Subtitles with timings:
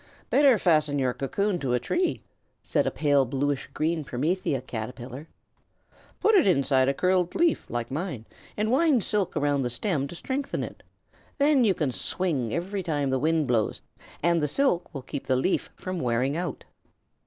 [0.31, 2.23] "Better fasten your cocoon to a tree,"
[2.63, 5.27] said a pale bluish green Promethea Caterpillar.
[6.19, 8.25] "Put it inside a curled leaf, like mine,
[8.57, 10.81] and wind silk around the stem to strengthen it.
[11.37, 13.81] Then you can swing every time the wind blows,
[14.23, 16.63] and the silk will keep the leaf from wearing out."